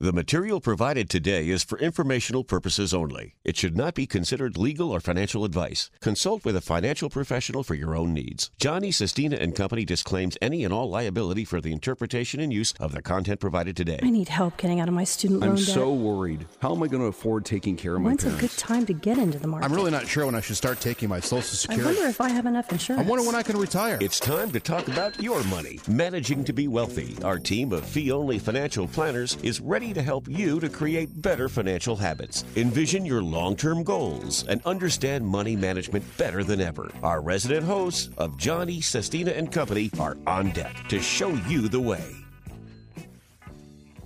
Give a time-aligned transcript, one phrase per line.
[0.00, 3.34] The material provided today is for informational purposes only.
[3.42, 5.90] It should not be considered legal or financial advice.
[6.00, 8.52] Consult with a financial professional for your own needs.
[8.60, 12.92] Johnny Sestina and Company disclaims any and all liability for the interpretation and use of
[12.92, 13.98] the content provided today.
[14.00, 15.58] I need help getting out of my student loan debt.
[15.58, 15.74] I'm debt.
[15.74, 16.46] so worried.
[16.60, 18.92] How am I going to afford taking care of my When's a good time to
[18.92, 19.66] get into the market?
[19.66, 21.82] I'm really not sure when I should start taking my Social Security.
[21.82, 23.04] I wonder if I have enough insurance.
[23.04, 23.98] I wonder when I can retire.
[24.00, 25.80] It's time to talk about your money.
[25.88, 27.16] Managing to be wealthy.
[27.24, 31.48] Our team of fee only financial planners is ready to help you to create better
[31.48, 32.44] financial habits.
[32.56, 36.90] Envision your long term goals and understand money management better than ever.
[37.02, 41.80] Our resident hosts of Johnny, Sestina, and Company are on deck to show you the
[41.80, 42.04] way.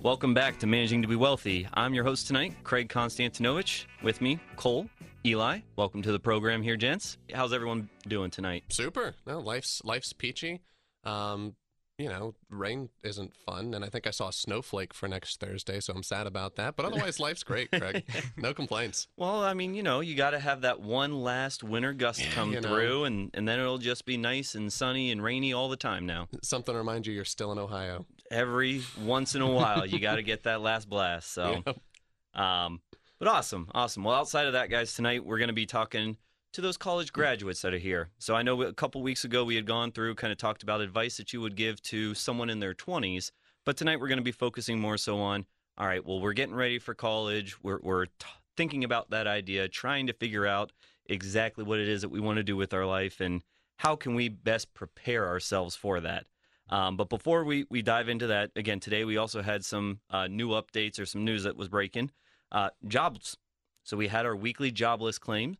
[0.03, 1.65] Welcome back to Managing to Be Wealthy.
[1.73, 3.85] I'm your host tonight, Craig Konstantinovich.
[4.01, 4.89] With me, Cole,
[5.25, 5.59] Eli.
[5.77, 7.17] Welcome to the program here, gents.
[7.33, 8.65] How's everyone doing tonight?
[8.67, 9.13] Super.
[9.25, 10.59] No, life's life's peachy.
[11.05, 11.55] Um,
[11.97, 15.79] you know, rain isn't fun, and I think I saw a snowflake for next Thursday,
[15.79, 16.75] so I'm sad about that.
[16.75, 18.03] But otherwise, life's great, Craig.
[18.37, 19.07] no complaints.
[19.15, 22.51] Well, I mean, you know, you got to have that one last winter gust come
[22.51, 22.69] you know.
[22.69, 26.05] through, and, and then it'll just be nice and sunny and rainy all the time
[26.07, 26.29] now.
[26.41, 28.05] Something to remind you you're still in Ohio.
[28.31, 31.31] Every once in a while, you got to get that last blast.
[31.31, 32.41] So, Yep.
[32.43, 32.81] um,
[33.19, 34.03] but awesome, awesome.
[34.03, 36.17] Well, outside of that, guys, tonight we're going to be talking
[36.53, 38.09] to those college graduates that are here.
[38.19, 40.81] So I know a couple weeks ago we had gone through, kind of talked about
[40.81, 43.31] advice that you would give to someone in their 20s,
[43.65, 45.45] but tonight we're going to be focusing more so on,
[45.77, 47.55] all right, well, we're getting ready for college.
[47.63, 50.71] We're, we're t- thinking about that idea, trying to figure out
[51.07, 53.41] exactly what it is that we want to do with our life and
[53.77, 56.27] how can we best prepare ourselves for that.
[56.69, 60.27] Um, but before we, we dive into that, again, today we also had some uh,
[60.27, 62.11] new updates or some news that was breaking.
[62.51, 63.37] Uh, jobs.
[63.83, 65.57] So we had our weekly jobless claims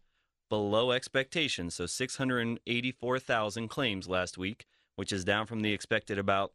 [0.54, 1.74] below expectations.
[1.74, 6.52] So 684,000 claims last week, which is down from the expected about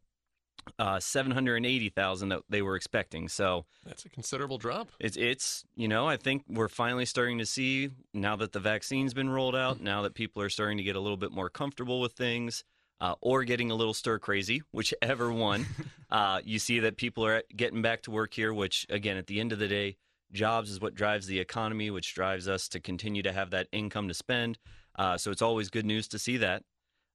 [0.77, 3.27] uh, 780,000 that they were expecting.
[3.27, 4.87] So That's a considerable drop.
[5.01, 9.13] it's it's you know I think we're finally starting to see now that the vaccine's
[9.13, 11.99] been rolled out, now that people are starting to get a little bit more comfortable
[11.99, 12.63] with things.
[13.01, 15.65] Uh, or getting a little stir crazy, whichever one.
[16.11, 19.39] uh, you see that people are getting back to work here, which, again, at the
[19.39, 19.95] end of the day,
[20.31, 24.07] jobs is what drives the economy, which drives us to continue to have that income
[24.07, 24.57] to spend.
[24.97, 26.63] Uh, so it's always good news to see that.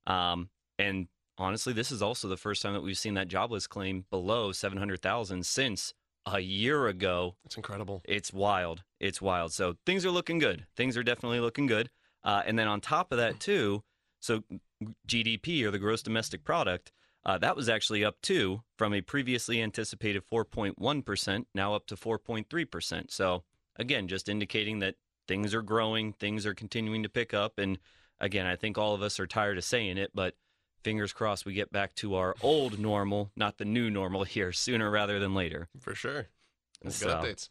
[0.07, 1.09] Um, and
[1.39, 5.45] honestly, this is also the first time that we've seen that jobless claim below 700,000
[5.45, 5.95] since
[6.27, 7.37] a year ago.
[7.45, 8.03] It's incredible.
[8.05, 8.83] It's wild.
[9.01, 9.53] It's wild.
[9.53, 10.67] So things are looking good.
[10.77, 11.91] Things are definitely looking good.
[12.23, 13.83] Uh, and then on top of that, too,
[14.21, 14.43] so
[15.07, 16.91] GDP or the gross domestic product,
[17.27, 23.11] uh, that was actually up too from a previously anticipated 4.1%, now up to 4.3%.
[23.11, 23.45] So
[23.77, 24.97] again, just indicating that
[25.27, 27.59] things are growing, things are continuing to pick up.
[27.59, 27.79] And
[28.21, 30.35] again, I think all of us are tired of saying it, but
[30.83, 34.91] fingers crossed we get back to our old normal, not the new normal here sooner
[34.91, 35.69] rather than later.
[35.81, 36.27] For sure.
[36.83, 37.49] Good So- updates.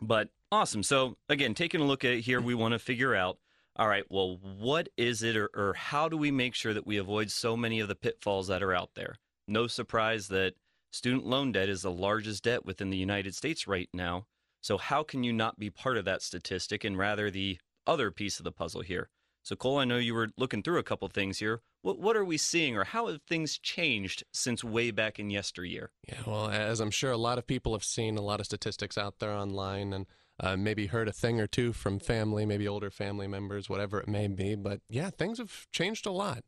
[0.00, 0.82] But awesome.
[0.82, 3.38] So again, taking a look at it here, we want to figure out,
[3.76, 6.98] all right, well, what is it or, or how do we make sure that we
[6.98, 9.16] avoid so many of the pitfalls that are out there?
[9.48, 10.54] No surprise that
[10.92, 14.26] student loan debt is the largest debt within the United States right now.
[14.60, 18.38] So how can you not be part of that statistic and rather the other piece
[18.38, 19.08] of the puzzle here?
[19.42, 21.62] So Cole, I know you were looking through a couple things here.
[21.80, 25.90] What what are we seeing or how have things changed since way back in yesteryear?
[26.06, 28.96] Yeah, well, as I'm sure a lot of people have seen a lot of statistics
[28.96, 30.06] out there online and
[30.42, 34.08] uh, maybe heard a thing or two from family, maybe older family members, whatever it
[34.08, 34.56] may be.
[34.56, 36.42] But yeah, things have changed a lot.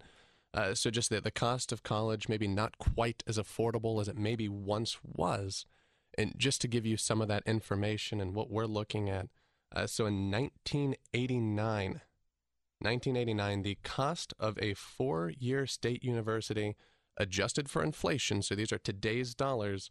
[0.53, 4.19] Uh, so just the, the cost of college maybe not quite as affordable as it
[4.19, 5.65] maybe once was.
[6.19, 9.29] And just to give you some of that information and what we're looking at.
[9.75, 12.01] Uh, so in 1989,
[12.81, 16.77] 1989, the cost of a four-year state university
[17.17, 19.91] adjusted for inflation, so these are today's dollars,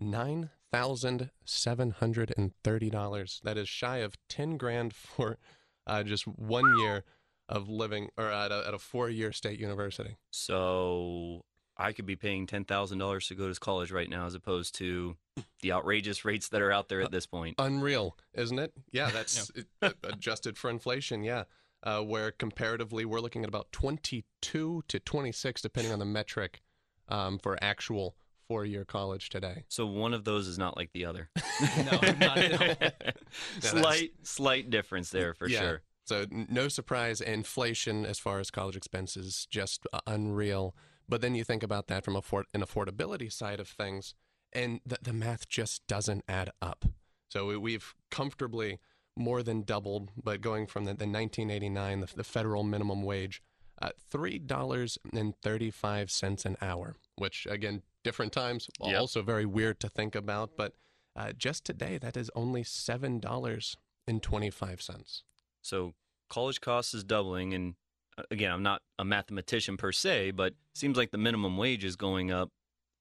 [0.00, 3.40] nine thousand seven hundred and thirty dollars.
[3.44, 5.38] That is shy of ten grand for
[5.86, 7.04] uh, just one year
[7.48, 10.16] of living, or at a, at a four-year state university.
[10.30, 11.42] So
[11.76, 14.74] I could be paying ten thousand dollars to go to college right now, as opposed
[14.76, 15.16] to
[15.60, 17.56] the outrageous rates that are out there at this point.
[17.58, 18.72] Unreal, isn't it?
[18.92, 21.22] Yeah, that's it- uh, adjusted for inflation.
[21.24, 21.44] Yeah.
[21.84, 26.62] Uh, where comparatively we're looking at about 22 to 26, depending on the metric,
[27.08, 28.14] um, for actual
[28.48, 29.64] four-year college today.
[29.68, 31.28] So one of those is not like the other.
[31.76, 33.10] No, not at all.
[33.60, 35.60] slight, slight difference there for Yeah.
[35.60, 35.82] sure.
[36.04, 40.74] So no surprise, inflation as far as college expenses just uh, unreal.
[41.08, 44.14] But then you think about that from afford- an affordability side of things,
[44.52, 46.84] and the, the math just doesn't add up.
[47.28, 48.78] So we, we've comfortably
[49.16, 53.42] more than doubled, but going from the, the 1989, the, the federal minimum wage,
[53.80, 59.00] uh, three dollars and thirty-five cents an hour, which again, different times, Yep.
[59.00, 60.74] also very weird to think about, but
[61.14, 63.76] Uh, just today, that is only seven dollars
[64.06, 65.24] and twenty-five cents.
[65.60, 65.92] So
[66.30, 67.74] college costs is doubling, and
[68.16, 71.96] uh, again, I'm not a mathematician per se, but seems like the minimum wage is
[71.96, 72.50] going up,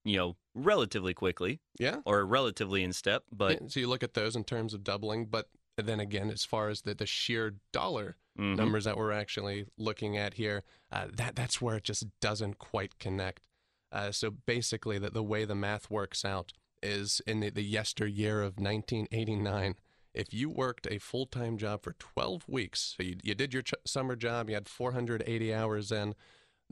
[0.04, 2.02] you know, relatively quickly Yeah.
[2.06, 3.24] or relatively in step.
[3.32, 6.44] But Yeah, so you look at those in terms of doubling, but then again, as
[6.44, 8.58] far as the, the sheer dollar Mhm.
[8.58, 13.00] numbers that we're actually looking at here, uh, that that's where it just doesn't quite
[13.00, 13.48] connect.
[13.92, 18.40] Uh, so basically, the, the way the math works out is in the, the yesteryear
[18.42, 19.76] of 1989,
[20.14, 23.64] if you worked a full time job for 12 weeks, so you, you did your
[23.64, 26.16] ch- summer job, you had 480 hours in.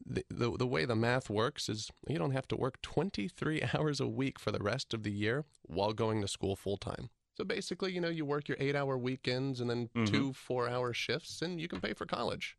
[0.06, 4.00] The, the, the way the math works is you don't have to work 23 hours
[4.00, 7.10] a week for the rest of the year while going to school full time.
[7.38, 10.10] So basically, you know, you work your eight hour weekends and then Mhm.
[10.10, 12.58] two four hour shifts, and you can pay for college.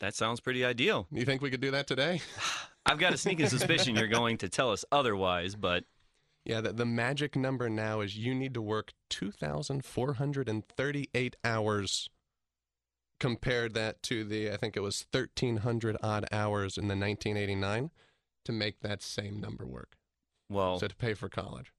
[0.00, 1.06] That sounds pretty ideal.
[1.10, 2.20] You think we could do that today?
[2.86, 5.84] I've got a sneaking suspicion you're going to tell us otherwise, but
[6.44, 12.08] Yeah, the, the magic number now is you need to work 2,438 hours.
[13.18, 17.90] Compared that to the, I think it was 1,300 odd hours in the 1989
[18.44, 19.96] to make that same number work.
[20.50, 21.72] well, So to pay for college.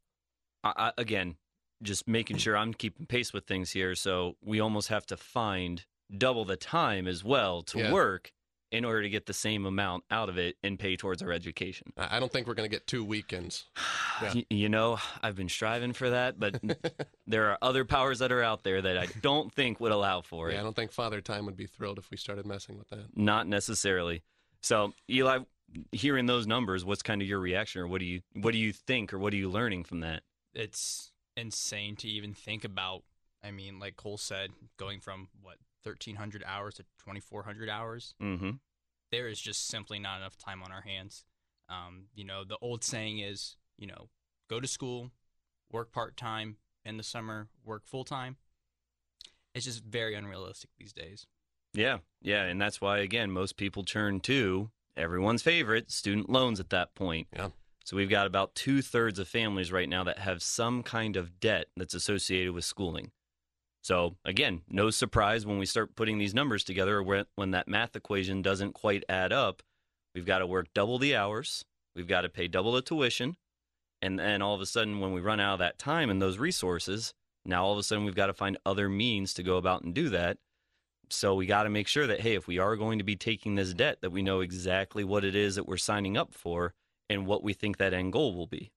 [0.64, 1.36] I, I, again,
[1.84, 3.94] just making sure I'm keeping pace with things here.
[3.94, 5.86] So we almost have to find
[6.16, 7.92] double the time as well to Yeah.
[7.92, 8.32] work
[8.70, 11.94] in order to get the same amount out of it and pay towards our education.
[11.96, 13.66] I I don't think we're going to get two weekends.
[14.20, 14.34] Yeah.
[14.34, 16.60] Y- You know, I've been striving for that, but
[17.28, 20.50] there are other powers that are out there that I don't think would allow for
[20.50, 20.54] it.
[20.54, 23.16] Yeah, I don't think Father Time would be thrilled if we started messing with that.
[23.16, 24.24] Not necessarily.
[24.64, 25.42] So, Eli,
[25.92, 28.74] hearing those numbers, what's kind of your reaction, or what do you what do you
[28.74, 30.24] think, or what are you learning from that?
[30.56, 33.04] it's insane to even think about.
[33.44, 35.58] I mean, like Cole said, going from what
[35.92, 38.52] 1,300 hours to 2,400 hours, Mm-hmm.
[39.12, 41.24] there is just simply not enough time on our hands.
[41.70, 44.10] Um, you know, the old saying is, you know,
[44.50, 45.12] go to school,
[45.72, 48.38] work part time in the summer, work full time.
[49.54, 51.26] It's just very unrealistic these days.
[51.74, 56.70] Yeah, yeah, and that's why again most people turn to everyone's favorite student loans at
[56.70, 57.28] that point.
[57.36, 57.50] Yeah.
[57.84, 61.40] So we've got about two thirds of families right now that have some kind of
[61.40, 63.12] debt that's associated with schooling.
[63.88, 67.96] So again, no surprise when we start putting these numbers together when, when that math
[67.96, 69.64] equation doesn't quite add up.
[70.14, 71.64] We've got to work double the hours.
[71.96, 73.38] We've got to pay double the tuition.
[74.02, 76.38] And then all of a sudden, when we run out of that time and those
[76.38, 77.14] resources,
[77.46, 79.94] now all of a sudden we've got to find other means to go about and
[79.94, 80.38] do that.
[81.10, 83.56] So we got to make sure that hey, if we are going to be taking
[83.56, 86.74] this debt, that we know exactly what it is that we're signing up for
[87.10, 88.70] and what we think that end goal will be.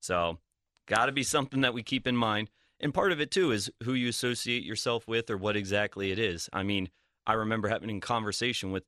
[0.00, 0.38] So,
[0.86, 2.48] got to be something that we keep in mind.
[2.80, 6.18] And part of it too is who you associate yourself with or what exactly it
[6.18, 6.48] is.
[6.52, 6.90] I mean,
[7.26, 8.84] I remember having a conversation with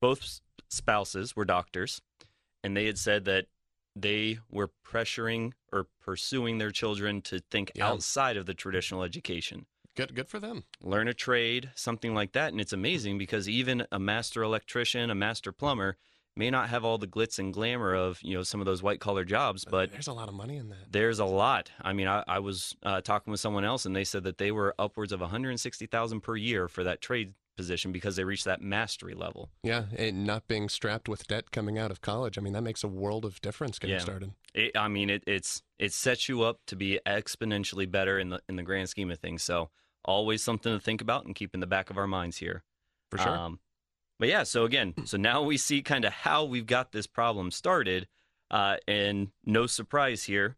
[0.00, 2.00] both spouses were doctors,
[2.64, 3.46] and they had said that
[3.94, 7.90] they were pressuring or pursuing their children to think Yeah.
[7.90, 9.66] outside of the traditional education
[9.96, 10.64] Good, good for them.
[10.80, 12.52] learn a trade, something like that.
[12.52, 15.96] And it's amazing because even a master electrician, a master plumber
[16.38, 19.00] may not have all the glitz and glamour of, you know, some of those white
[19.00, 20.90] collar jobs, but there's a lot of money in that.
[20.90, 21.70] there's a lot.
[21.82, 24.52] I mean, I, I was uh, talking with someone else and they said that they
[24.52, 29.14] were upwards of 160,000 per year for that trade position because they reached that mastery
[29.14, 29.50] level.
[29.64, 32.38] Yeah, and not being strapped with debt coming out of college.
[32.38, 34.02] I mean, that makes a world of difference getting Yeah.
[34.02, 34.30] started.
[34.54, 38.40] It, I mean, it, it's it sets you up to be exponentially better in the
[38.48, 39.42] in the grand scheme of things.
[39.42, 39.70] So
[40.04, 42.62] always something to think about and keep in the back of our minds here.
[43.10, 43.36] For sure.
[43.36, 43.58] Um,
[44.18, 47.50] but yeah, so again, so now we see kind of how we've got this problem
[47.50, 48.06] started,
[48.50, 50.56] uh, and no surprise here,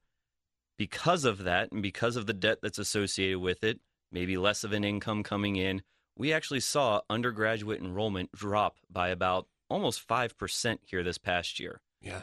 [0.79, 4.73] because of that and because of the debt that's associated with it, maybe less of
[4.73, 5.83] an income coming in,
[6.17, 11.81] we actually saw undergraduate enrollment drop by about almost five percent here this past year.
[12.01, 12.23] yeah.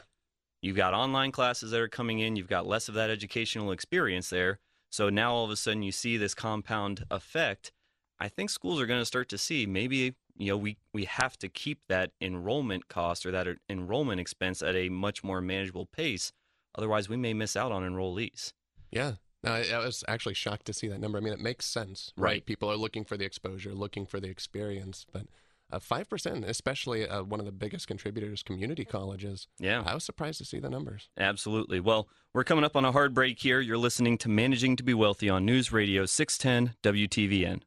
[0.59, 2.35] You've got online classes that are coming in.
[2.35, 4.59] You've got less of that educational experience there.
[4.89, 7.71] So now all of a sudden you see this compound effect.
[8.19, 11.37] I think schools are going to start to see maybe you know we we have
[11.39, 16.31] to keep that enrollment cost or that enrollment expense at a much more manageable pace.
[16.77, 18.53] Otherwise, we may miss out on enrollees.
[18.91, 19.13] Yeah.
[19.43, 21.17] No, I, I was actually shocked to see that number.
[21.17, 22.45] I mean, it makes sense, Right.
[22.45, 25.27] People are looking for the exposure, looking for the experience, but
[25.71, 29.47] uh, five percent, especially uh, one of the biggest contributors, community colleges.
[29.59, 29.83] Yeah.
[29.85, 31.09] I was surprised to see the numbers.
[31.17, 31.79] Absolutely.
[31.79, 33.59] Well, we're coming up on a hard break here.
[33.59, 37.61] You're listening to Managing to Be Wealthy on News Radio 610 WTVN.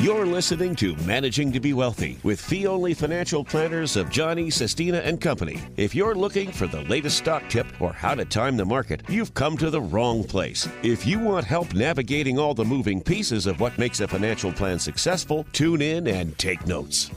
[0.00, 4.98] You're listening to Managing to Be Wealthy with fee only financial planners of Johnny, Sestina,
[4.98, 5.60] and Company.
[5.76, 9.34] If you're looking for the latest stock tip or how to time the market, you've
[9.34, 10.68] come to the wrong place.
[10.84, 14.78] If you want help navigating all the moving pieces of what makes a financial plan
[14.78, 17.10] successful, tune in and take notes.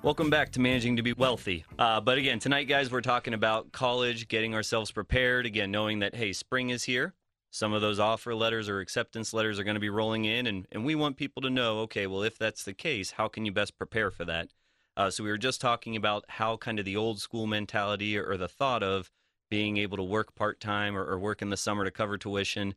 [0.00, 1.66] Welcome back to Managing to Be Wealthy.
[1.78, 5.44] Uh, but again, tonight, guys, we're talking about college, getting ourselves prepared.
[5.44, 7.12] Again, knowing that, hey, spring is here.
[7.54, 10.66] Some of those offer letters or acceptance letters are going to be rolling in, and,
[10.72, 13.52] and we want people to know, okay, well, if that's the case, how can you
[13.52, 14.48] best prepare for that?
[14.96, 18.38] Uh, so we were just talking about how kind of the old school mentality or
[18.38, 19.10] the thought of
[19.50, 22.74] being able to work part time or, or work in the summer to cover tuition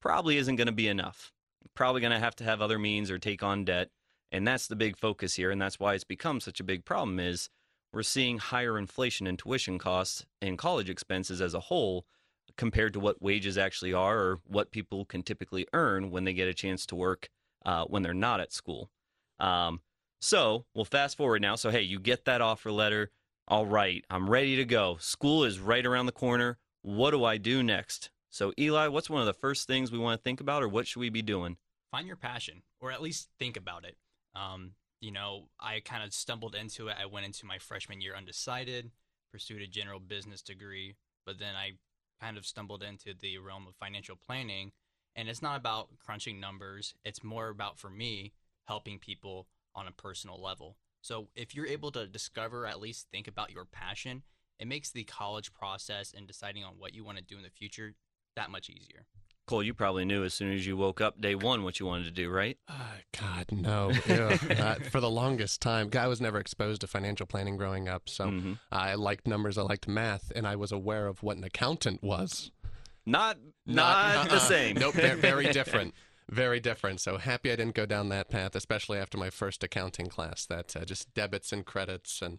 [0.00, 1.32] probably isn't going to be enough.
[1.76, 3.90] Probably going to have to have other means or take on debt.
[4.32, 5.52] And that's the big focus here.
[5.52, 7.50] And that's why it's become such a big problem is
[7.92, 12.04] we're seeing higher inflation in tuition costs and college expenses as a whole
[12.58, 16.48] compared to what wages actually are or what people can typically earn when they get
[16.48, 17.30] a chance to work
[17.64, 18.90] uh, when they're not at school.
[19.40, 19.80] Um,
[20.20, 21.54] so we'll fast forward now.
[21.54, 23.12] So, hey, you get that offer letter.
[23.46, 24.98] All right, I'm ready to go.
[25.00, 26.58] School is right around the corner.
[26.82, 28.10] What do I do next?
[28.28, 30.86] So, Eli, what's one of the first things we want to think about, or what
[30.86, 31.56] should we be doing?
[31.90, 33.96] Find your passion, or at least think about it.
[34.34, 36.96] Um, you know, I kind of stumbled into it.
[37.00, 38.90] I went into my freshman year undecided,
[39.32, 41.72] pursued a general business degree, but then I
[42.20, 44.72] kind of stumbled into the realm of financial planning.
[45.16, 48.32] And it's not about crunching numbers, it's more about, for me,
[48.66, 50.76] helping people on a personal level.
[51.00, 54.22] So if you're able to discover, at least think about your passion,
[54.58, 57.50] it makes the college process and deciding on what you want to do in the
[57.50, 57.94] future
[58.36, 59.06] that much easier.
[59.48, 62.04] Cole, you probably knew as soon as you woke up day one what you wanted
[62.04, 62.56] to do, right?
[62.68, 62.74] Uh,
[63.18, 63.90] God, no.
[64.08, 68.08] Uh, for the longest time, I was never exposed to financial planning growing up.
[68.08, 68.58] So Mhm.
[68.70, 72.50] I liked numbers, I liked math, and I was aware of what an accountant was.
[73.06, 74.38] Not, not, the uh-uh.
[74.40, 74.76] same.
[74.76, 75.94] Nope, very, very different.
[76.28, 77.00] Very different.
[77.00, 80.44] So happy I didn't go down that path, especially after my first accounting class.
[80.44, 82.38] That uh, just debits and credits and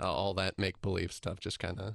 [0.00, 1.94] uh, all that make believe stuff just kind of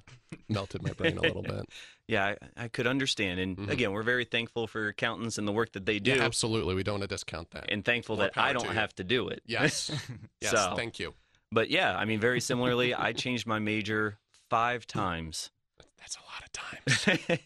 [0.49, 1.65] melted my brain a little bit.
[2.07, 3.39] Yeah, I, I could understand.
[3.39, 3.69] And Mhm.
[3.69, 6.75] again, we're very thankful for accountants and the work that they do, Yeah, absolutely.
[6.75, 7.65] We don't want to discount that.
[7.69, 9.41] and thankful More that I don't to have to do it.
[9.45, 9.91] yes.
[10.41, 10.51] Yes.
[10.51, 11.13] So- Thank you.
[11.51, 14.17] But yeah, I mean, very similarly, I changed my major
[14.49, 15.51] five times.
[15.99, 16.51] That's a lot of
[17.29, 17.39] times.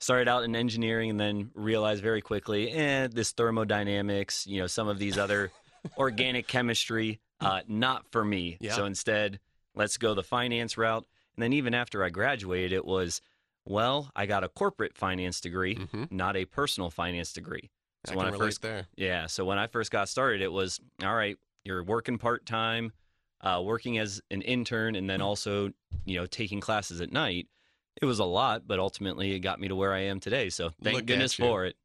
[0.00, 4.88] Started out in engineering and then realized very quickly, eh, this thermodynamics, you know, some
[4.88, 5.50] of these other
[5.96, 8.56] organic chemistry, uh, not for me.
[8.60, 8.74] Yeah.
[8.74, 9.40] So instead,
[9.74, 11.06] let's go the finance route.
[11.36, 13.20] And then even after I graduated, it was,
[13.64, 16.10] well, I got a corporate finance degree, Mhm.
[16.12, 17.70] not a personal finance degree.
[18.06, 18.86] So I when I first there.
[18.96, 19.26] Yeah.
[19.26, 21.36] So when I first got started, it was all right.
[21.64, 22.92] You're working part time,
[23.40, 25.72] uh, working as an intern, and then also,
[26.04, 27.48] you know, taking classes at night.
[28.02, 30.50] It was a lot, but ultimately, it got me to where I am today.
[30.50, 31.76] So thank Look goodness for it.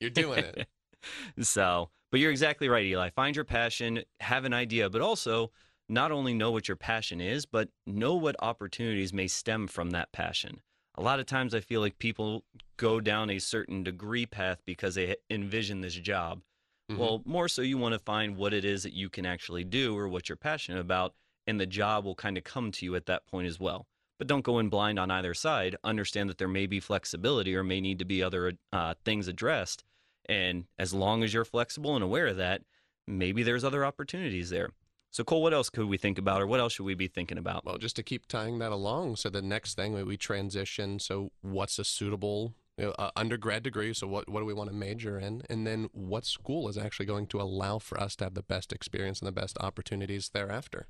[0.00, 0.66] You're doing it.
[1.42, 3.10] so, but you're exactly right, Eli.
[3.10, 5.52] Find your passion, have an idea, but also
[5.90, 10.12] not only know what your passion is, but know what opportunities may stem from that
[10.12, 10.60] passion.
[10.94, 12.44] A lot of times I feel like people
[12.76, 16.42] go down a certain degree path because they envision this job.
[16.90, 16.98] Mhm.
[16.98, 19.96] Well, more so, you want to find what it is that you can actually do
[19.96, 21.14] or what you're passionate about,
[21.46, 23.88] and the job will kind of come to you at that point as well.
[24.18, 25.76] But don't go in blind on either side.
[25.82, 29.82] Understand that there may be flexibility or may need to be other uh, things addressed.
[30.26, 32.62] And as long as you're flexible and aware of that,
[33.06, 34.70] maybe there's other opportunities there.
[35.12, 37.36] So, Cole, what else could we think about, or what else should we be thinking
[37.36, 37.64] about?
[37.64, 41.00] Well, just to keep tying that along, so the next thing we- we transition.
[41.00, 43.92] So, what's a suitable you know, uh, undergrad degree?
[43.92, 45.42] So, what what do we want to major in?
[45.50, 48.72] And then, what school is actually going to allow for us to have the best
[48.72, 50.86] experience and the best opportunities thereafter?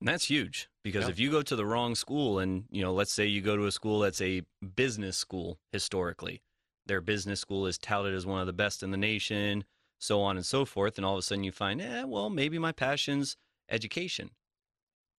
[0.00, 1.10] And that's huge because Yeah.
[1.10, 3.66] if you go to the wrong school and, you know, let's say you go to
[3.66, 4.42] a school that's a
[4.74, 6.42] business school historically,
[6.84, 9.64] their business school is touted as one of the best in the nation,
[9.98, 12.58] so on and so forth, and all of a sudden you find, eh, well, maybe
[12.58, 13.36] my passion's
[13.68, 14.30] education.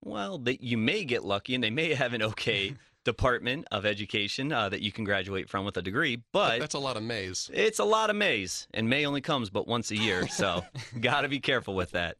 [0.03, 4.69] Well, you may get lucky and they may have an okay department of education uh,
[4.69, 7.50] that you can graduate from with a degree, but That's a lot of maze.
[7.53, 10.63] it's a lot of Mays, and May only comes but once a year, so
[11.00, 12.17] got to be careful with that.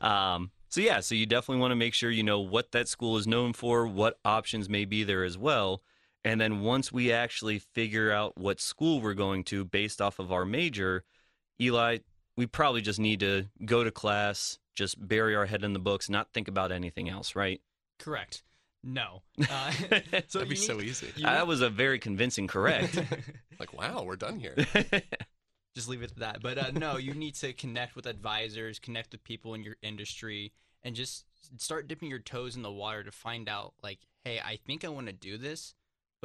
[0.00, 3.16] Um, so yeah, so you definitely want to make sure you know what that school
[3.16, 5.82] is known for, what options may be there as well,
[6.22, 10.30] and then once we actually figure out what school we're going to based off of
[10.30, 11.04] our major,
[11.60, 11.98] Eli,
[12.36, 16.10] we probably just need to go to class, just bury our head in the books,
[16.10, 17.60] not think about anything else, right?
[17.98, 18.42] Correct.
[18.84, 19.22] No.
[19.50, 19.70] Uh,
[20.28, 21.08] so That'd be you so easy.
[21.16, 22.98] you that was a very convincing correct.
[23.58, 24.54] Like, wow, we're done here.
[25.74, 26.42] just leave it at that.
[26.42, 30.52] But uh, no, you need to connect with advisors, connect with people in your industry,
[30.82, 31.24] and just
[31.56, 34.88] start dipping your toes in the water to find out, like, hey, I think I
[34.88, 35.74] want to do this,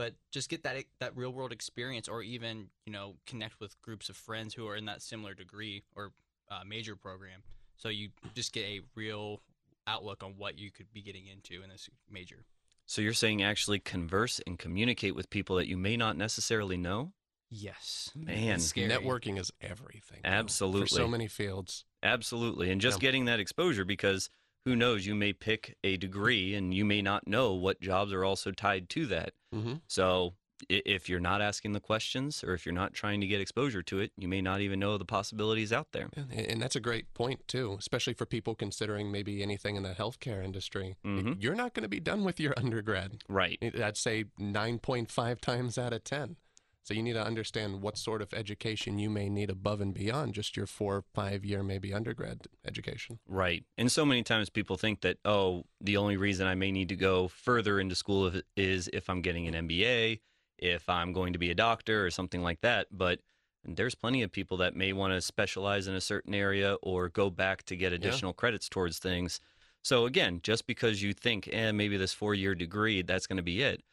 [0.01, 4.09] but just get that that real world experience, or even you know connect with groups
[4.09, 6.11] of friends who are in that similar degree or
[6.49, 7.43] uh, major program,
[7.77, 9.41] so you just get a real
[9.85, 12.45] outlook on what you could be getting into in this major.
[12.87, 17.13] So you're saying actually converse and communicate with people that you may not necessarily know?
[17.49, 18.89] Yes, Man, scary.
[18.89, 20.19] Networking is everything.
[20.23, 20.87] though, Absolutely.
[20.87, 21.85] For so many fields.
[22.01, 22.71] Absolutely.
[22.71, 23.07] And just Yeah.
[23.07, 24.29] getting that exposure because
[24.65, 28.23] who knows, you may pick a degree and you may not know what jobs are
[28.23, 29.33] also tied to that.
[29.53, 30.35] hmm So
[30.69, 33.99] if you're not asking the questions or if you're not trying to get exposure to
[33.99, 36.07] it, you may not even know the possibilities out there.
[36.15, 40.43] And, that's a great point too, especially for people considering maybe anything in the healthcare
[40.43, 40.97] industry.
[41.03, 41.41] Mhm.
[41.41, 43.23] You're not going to be done with your undergrad.
[43.27, 43.57] Right.
[43.83, 46.35] I'd say 9.5 times out of 10.
[46.83, 50.33] So you need to understand what sort of education you may need above and beyond
[50.33, 53.19] just your four, five year maybe undergrad education.
[53.27, 53.63] Right.
[53.77, 56.95] And so many times people think that, oh, the only reason I may need to
[56.95, 60.21] go further into school if- is if I'm getting an MBA,
[60.57, 62.87] if I'm going to be a doctor or something like that.
[62.91, 63.19] But
[63.63, 67.29] there's plenty of people that may want to specialize in a certain area or go
[67.29, 69.39] back to get additional credits towards things.
[69.83, 73.43] So again, just because you think, eh, maybe this four year degree, that's going to
[73.43, 73.83] be it.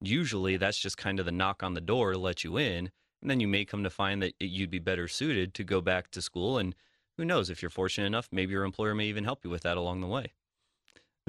[0.00, 2.90] Usually that's just kind of the knock on the door to let you in.
[3.22, 6.10] And then you may come to find that you'd be better suited to go back
[6.12, 6.74] to school and
[7.16, 9.76] who knows if you're fortunate enough maybe your employer may even help you with that
[9.76, 10.32] along the way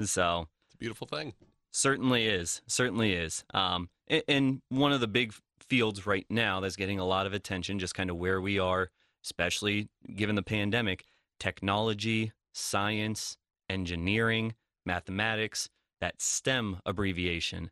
[0.00, 1.34] so It's a beautiful thing.
[1.72, 3.88] certainly is certainly is um,
[4.28, 7.94] and one of the big fields right now that's getting a lot of attention just
[7.94, 8.90] kind of where we are
[9.24, 11.04] especially given the pandemic
[11.40, 13.36] technology science
[13.68, 14.54] engineering
[14.86, 15.68] mathematics
[16.00, 17.70] that stem abbreviation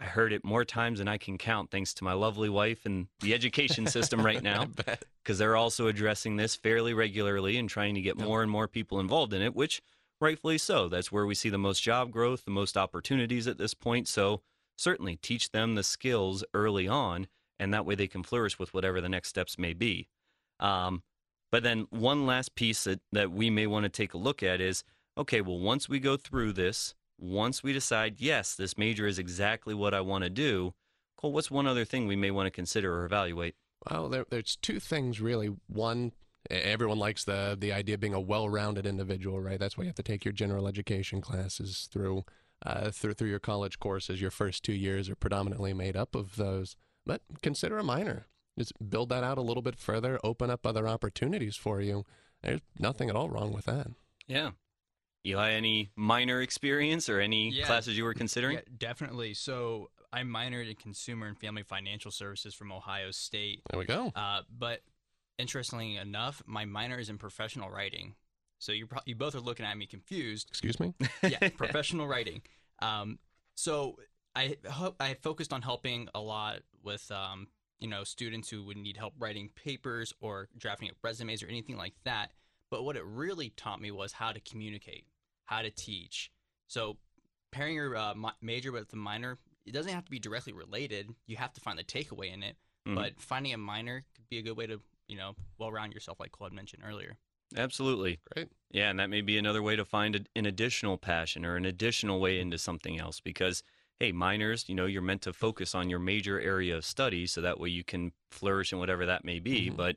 [0.00, 3.06] i heard it more times than i can count thanks to my lovely wife and
[3.20, 4.66] the education system right now
[5.22, 8.26] because they're also addressing this fairly regularly and trying to get Yep.
[8.26, 9.82] more and more people involved in it, which
[10.20, 10.88] rightfully so.
[10.88, 14.08] That's where we see the most job growth, the most opportunities at this point.
[14.08, 14.40] So
[14.76, 17.28] certainly teach them the skills early on,
[17.58, 20.08] and that way they can flourish with whatever the next steps may be.
[20.58, 21.02] Um,
[21.52, 24.60] but then one last piece that, that we may want to take a look at
[24.60, 24.82] is
[25.18, 29.74] okay, well, once we go through this, once we decide, yes, this major is exactly
[29.74, 30.74] what I want to do,
[31.16, 33.54] Cole, what's one other thing we may want to consider or evaluate?
[33.88, 35.54] Well, there, there's two things really.
[35.66, 36.12] One,
[36.50, 39.58] everyone likes the the idea of being a well-rounded individual, right?
[39.58, 42.24] That's why you have to take your general education classes through
[42.64, 44.20] uh, through through your college courses.
[44.20, 46.76] Your first two years are predominantly made up of those.
[47.06, 48.26] But consider a minor.
[48.58, 50.18] Just build that out a little bit further.
[50.22, 52.04] Open up other opportunities for you.
[52.42, 53.88] There's nothing at all wrong with that.
[54.26, 54.50] Yeah.
[55.26, 57.66] Eli, any minor experience or any Yeah.
[57.66, 58.56] classes you were considering?
[58.56, 59.34] Yeah, definitely.
[59.34, 63.62] So I minored in consumer and family financial services from Ohio State.
[63.70, 64.12] There we go.
[64.14, 64.82] Uh, but
[65.38, 68.14] interestingly enough, my minor is in professional writing.
[68.58, 70.48] So you pro- you both are looking at me confused.
[70.50, 70.94] Excuse me.
[71.22, 72.42] yeah, professional writing.
[72.82, 73.18] Um,
[73.54, 73.96] so
[74.34, 78.76] I ho- I focused on helping a lot with um, you know students who would
[78.76, 82.32] need help writing papers or drafting up resumes or anything like that.
[82.70, 85.04] But what it really taught me was how to communicate,
[85.50, 86.30] how to teach.
[86.68, 86.96] So
[87.50, 89.36] pairing your uh, mi- major with a minor,
[89.66, 91.10] it doesn't have to be directly related.
[91.26, 92.56] You have to find the takeaway in it.
[92.86, 92.94] Mhm.
[92.94, 96.20] But finding a minor could be a good way to you know well round yourself,
[96.20, 97.18] like Claude mentioned earlier.
[97.56, 98.20] Absolutely.
[98.32, 98.48] Great.
[98.70, 101.64] Yeah, and that may be another way to find a, an additional passion or an
[101.64, 103.64] additional way into something else because,
[103.98, 107.40] hey, minors, you know, you're meant to focus on your major area of study so
[107.40, 109.68] that way you can flourish in whatever that may be.
[109.68, 109.76] Mhm.
[109.76, 109.96] But,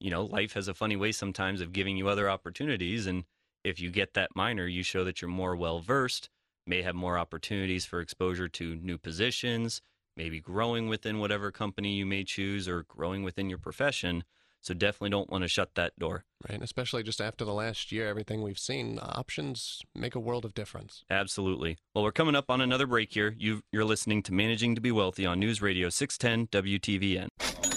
[0.00, 3.06] you know, life has a funny way sometimes of giving you other opportunities.
[3.06, 3.24] And
[3.64, 6.28] if you get that minor, you show that you're more well versed,
[6.66, 9.80] may have more opportunities for exposure to new positions,
[10.16, 14.24] maybe growing within whatever company you may choose or growing within your profession.
[14.60, 16.24] So definitely don't want to shut that door.
[16.48, 16.54] Right.
[16.54, 20.54] And especially just after the last year, everything we've seen, options make a world of
[20.54, 21.04] difference.
[21.10, 21.76] Absolutely.
[21.94, 23.34] Well, we're coming up on another break here.
[23.38, 27.73] You, you're listening to Managing to Be Wealthy on News Radio 610 WTVN.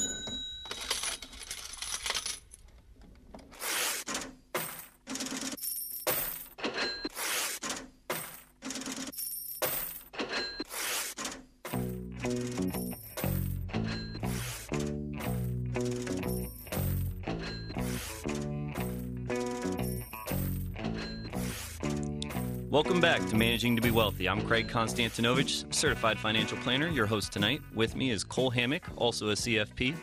[22.70, 24.28] Welcome back to Managing to Be Wealthy.
[24.28, 27.62] I'm Craig Konstantinovich, certified financial planner, your host tonight.
[27.74, 29.96] With me is Cole Hammock, also a CFP.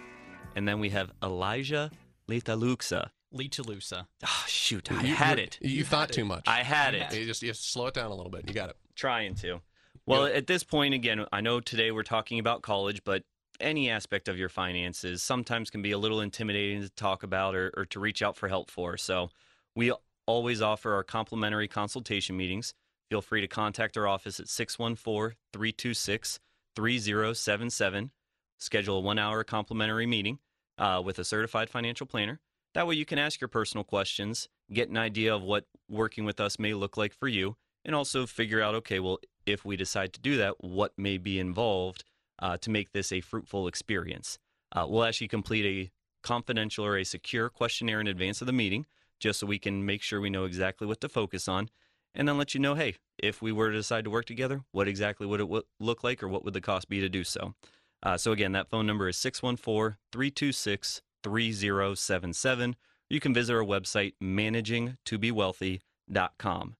[0.57, 1.91] And then we have Elijah
[2.29, 3.11] Letaluxa.
[3.33, 4.03] Lee Toulousa.
[4.05, 5.59] Oh, ah, shoot, I You- had it.
[5.61, 6.15] You, You thought it.
[6.15, 6.45] too much.
[6.47, 7.13] I had it.
[7.13, 8.45] You just, you just slow it down a little bit.
[8.47, 8.77] You got it.
[8.95, 9.61] Trying to.
[10.07, 10.37] Well, Good.
[10.37, 13.25] at this point, again, I know today we're talking about college, but
[13.61, 17.73] any aspect of your finances sometimes can be a little intimidating to talk about or,
[17.77, 18.97] or to reach out for help for.
[18.97, 19.31] So
[19.75, 19.93] we
[20.27, 22.75] always offer our complimentary consultation meetings.
[23.11, 26.41] Feel free to contact our office at 614 326
[26.77, 28.11] 3077.
[28.59, 30.39] Schedule a one hour complimentary meeting
[30.79, 32.41] uh, with a certified financial planner.
[32.75, 36.41] That way you can ask your personal questions, get an idea of what working with
[36.41, 40.13] us may look like for you, and also figure out okay, well, if we decide
[40.15, 42.05] to do that, what may be involved
[42.41, 44.39] uh, to make this a fruitful experience.
[44.73, 45.91] Uh, we'll actually complete a
[46.27, 48.87] confidential or a secure questionnaire in advance of the meeting,
[49.25, 51.71] just so we can make sure we know exactly what to focus on.
[52.15, 54.87] and then let you know, hey, if we were to decide to work together, what
[54.87, 55.49] exactly would it
[55.81, 57.55] look like or what would the cost be to do so?
[58.03, 62.77] Uh, so again, that phone number is 614 326 3077.
[63.09, 66.77] You can visit our website, managingtobewealthy.com.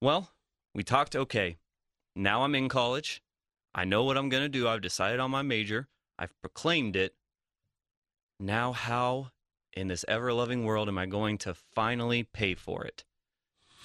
[0.00, 0.30] Well,
[0.74, 1.56] we talked okay.
[2.14, 3.20] Now I'm in college.
[3.74, 4.68] I know what I'm going to do.
[4.68, 5.88] I've decided on my major.
[6.20, 7.16] I've proclaimed it.
[8.38, 9.32] Now, how
[9.76, 13.04] in this ever loving world am I going to finally pay for it?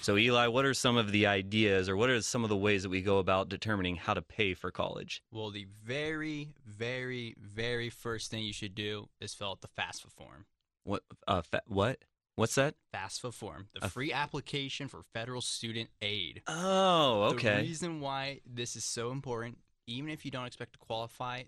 [0.02, 2.84] So, Eli, what are some of the ideas or what are some of the ways
[2.84, 5.22] that we go about determining how to pay for college?
[5.30, 10.10] Well, the very, very, very first thing you should do is fill out the FAFSA
[10.10, 10.46] form.
[10.84, 11.02] What?
[11.28, 11.98] Uh, fa- what?
[12.36, 12.76] What's that?
[12.94, 16.40] FAFSA form, the A- free application for federal student aid.
[16.46, 17.56] Oh, okay.
[17.56, 21.42] The reason why this is so important, even if you don't expect to qualify,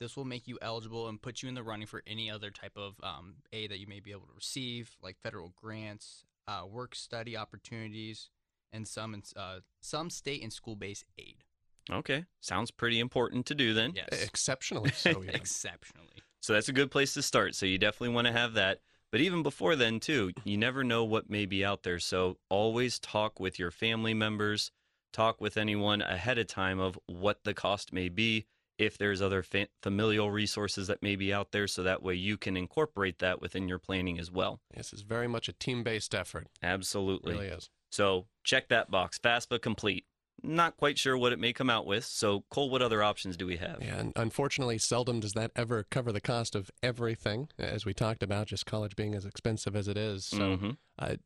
[0.00, 2.76] this will make you eligible and put you in the running for any other type
[2.76, 6.94] of um, aid that you may be able to receive, like federal grants, uh, work
[6.94, 8.30] study opportunities,
[8.72, 11.44] and some uh, some state and school based aid.
[11.90, 12.24] Okay.
[12.40, 13.92] Sounds pretty important to do then.
[13.94, 15.10] Yes, Exceptionally so.
[15.22, 15.34] even.
[15.34, 16.22] exceptionally.
[16.40, 17.54] So that's a good place to start.
[17.54, 18.80] So you definitely want to have that.
[19.12, 22.00] But even before then, too, you never know what may be out there.
[22.00, 24.72] So always talk with your family members,
[25.12, 28.46] talk with anyone ahead of time of what the cost may be,
[28.78, 31.66] if there's other fa- familial resources that may be out there.
[31.66, 34.60] So that way you can incorporate that within your planning as well.
[34.74, 36.48] This is very much a team based effort.
[36.62, 37.32] It Absolutely.
[37.34, 37.70] really is.
[37.90, 39.18] So check that box.
[39.18, 40.04] FAFSA complete.
[40.42, 42.04] Not quite sure what it may come out with.
[42.04, 43.78] So, Cole, what other options do we have?
[43.80, 48.22] Yeah, and unfortunately, seldom does that ever cover the cost of everything, as we talked
[48.22, 50.26] about, just college being as expensive as it is.
[50.26, 50.76] So, Mhm.
[50.98, 51.16] uh,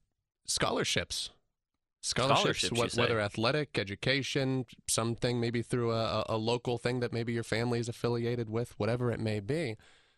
[0.46, 1.30] scholarships.
[2.02, 3.00] Scholarships, Scholarships, you wh- say.
[3.02, 7.88] whether athletic, education, something maybe through a, a- local thing that maybe your family is
[7.88, 9.76] affiliated with, whatever it may be.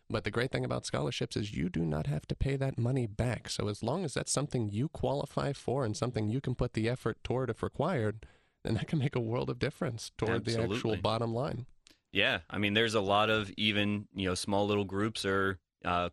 [0.09, 3.05] But the great thing about scholarships is you do not have to pay that money
[3.07, 3.49] back.
[3.49, 6.87] So as long as that's something you qualify for and something you can put the
[6.87, 8.25] effort toward if required,
[8.63, 11.65] then that can make a world of difference toward the actual bottom line.
[12.11, 16.09] Yeah, I mean, there's a lot of even you know small little groups or uh,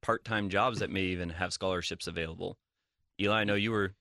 [0.00, 2.56] part-time jobs that may even have scholarships available.
[3.20, 3.94] Eli, I know you were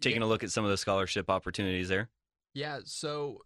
[0.00, 2.08] taking a look at some of the scholarship opportunities there.
[2.54, 3.42] Yeah, so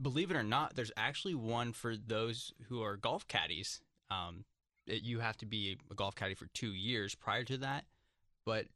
[0.00, 3.80] believe it or not, there's actually one for those who are golf caddies.
[4.10, 4.44] Um,
[4.86, 7.84] it, you have to be a golf caddy for two years prior to that.
[8.44, 8.66] But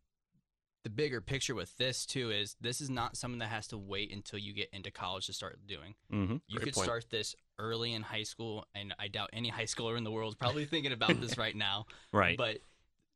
[0.85, 4.13] the bigger picture with this too is this is not something that has to wait
[4.13, 5.95] until you get into college to start doing.
[6.13, 6.37] Mm-hmm.
[6.47, 6.85] You Great could point.
[6.85, 10.33] start this early in high school, and I doubt any high schooler in the world
[10.33, 11.87] is probably thinking about this right now.
[12.13, 12.39] Right.
[12.39, 12.59] But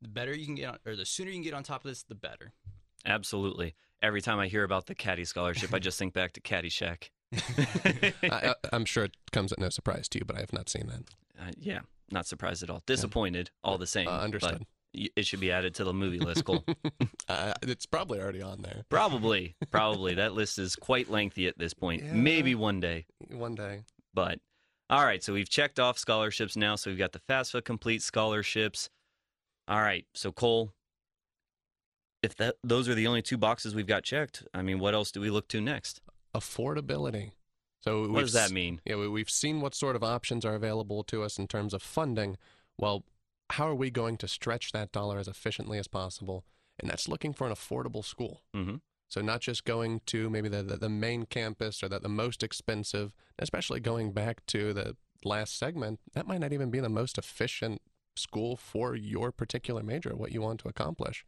[0.01, 1.89] the better you can get on, or the sooner you can get on top of
[1.89, 2.51] this, the better.
[3.05, 3.75] Absolutely.
[4.01, 7.09] Every time I hear about the caddy scholarship, I just think back to Caddyshack.
[7.33, 10.69] I, I, I'm sure it comes at no surprise to you, but I have not
[10.69, 11.03] seen that.
[11.39, 11.79] Uh, yeah,
[12.11, 12.81] not surprised at all.
[12.85, 14.07] Disappointed, all the same.
[14.07, 14.65] Uh, understood.
[14.93, 16.45] it should be added to the movie list.
[16.45, 16.65] Cole.
[17.29, 18.83] uh, it's probably already on there.
[18.89, 20.15] probably, probably.
[20.21, 22.03] That list is quite lengthy at this point.
[22.03, 22.13] Yeah.
[22.13, 23.05] Maybe one day.
[23.29, 23.83] One day.
[24.13, 24.39] But
[24.89, 26.75] all right, so we've checked off scholarships now.
[26.75, 28.89] So we've got the FAFSA complete scholarships.
[29.67, 30.73] All right, so Cole,
[32.21, 35.11] if that those are the only two boxes we've got checked, I mean, what else
[35.11, 36.01] do we look to next?
[36.35, 37.31] Affordability.
[37.81, 38.79] So What does that mean?
[38.85, 41.81] Yeah, we, we've seen what sort of options are available to us in terms of
[41.81, 42.37] funding.
[42.77, 43.03] Well,
[43.51, 46.45] how are we going to stretch that dollar as efficiently as possible?
[46.79, 48.43] And that's looking for an affordable school.
[48.55, 48.75] Mm-hmm.
[49.09, 52.43] So not just going to maybe the, the, the main campus or the, the most
[52.43, 57.17] expensive, especially going back to the last segment, that might not even be the most
[57.17, 57.81] efficient
[58.15, 61.25] school for your particular major, what you want to accomplish.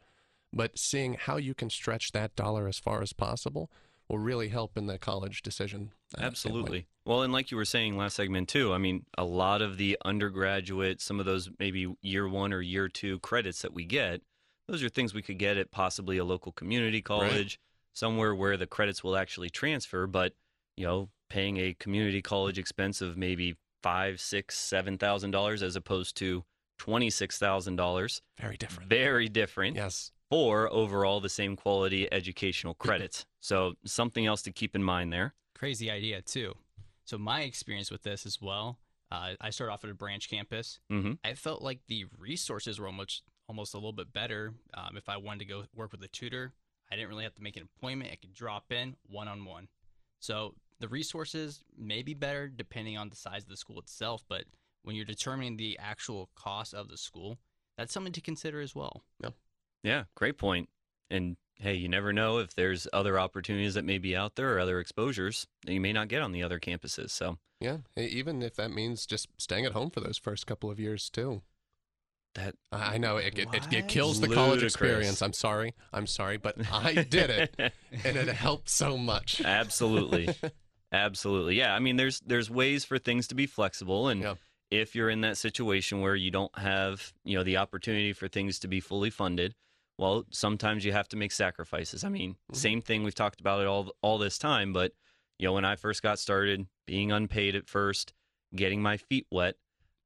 [0.55, 3.71] But seeing how you can stretch that dollar as far as possible
[4.07, 5.91] will really help in the college decision.
[5.91, 6.27] uh, standpoint.
[6.27, 6.87] Absolutely.
[7.05, 9.97] Well, and like you were saying last segment too, I mean, a lot of the
[10.05, 14.21] undergraduate, some of those maybe year one or year two credits that we get,
[14.67, 17.59] those are things we could get at possibly a local community college,
[17.93, 20.05] somewhere where the credits will actually transfer.
[20.07, 20.33] But
[20.77, 25.75] you know, paying a community college expense of maybe five, six, seven thousand dollars as
[25.75, 26.43] opposed to
[26.77, 28.89] twenty six thousand dollars, Very different.
[28.89, 30.11] very different Yes.
[30.34, 33.28] For overall the same quality educational credits.
[33.39, 35.36] so something else to keep in mind there.
[35.56, 36.56] Crazy idea too.
[37.06, 38.80] So my experience with this as well.
[39.12, 40.80] Uh, I started off at a branch campus.
[40.91, 41.13] Mm-hmm.
[41.24, 44.54] I felt like the resources were almost almost a little bit better.
[44.74, 46.54] Um, if I wanted to go work with a tutor,
[46.91, 48.12] I didn't really have to make an appointment.
[48.12, 49.67] I could drop in one on one.
[50.19, 54.46] So the resources may be better depending on the size of the school itself, but
[54.82, 57.38] when you're determining the actual cost of the school,
[57.78, 59.04] that's something to consider as well.
[59.22, 59.30] Yeah,
[60.15, 60.69] great point.
[61.10, 64.60] And hey, you never know if there's other opportunities that may be out there or
[64.60, 67.12] other exposures that you may not get on the other campuses.
[67.12, 67.78] So, Yeah.
[67.96, 71.41] Even if that means just staying at home for those first couple of years too.
[72.36, 75.22] That I know it, it, it, it kills the college experience.
[75.22, 75.76] I'm sorry.
[75.93, 79.39] I'm sorry, but I did it, and it helped so much.
[79.46, 80.30] Absolutely.
[80.91, 81.56] Absolutely.
[81.60, 81.76] Yeah.
[81.76, 84.34] I mean, there's there's ways for things to be flexible, and Yeah.
[84.72, 88.58] if you're in that situation where you don't have you know the opportunity for things
[88.60, 89.54] to be fully funded,
[89.97, 92.03] well, sometimes you have to make sacrifices.
[92.03, 92.56] I mean, Mm-hmm.
[92.56, 94.91] same thing we've talked about it all all this time, but
[95.39, 98.13] you know, when I first got started, being unpaid at first,
[98.56, 99.56] getting my feet wet.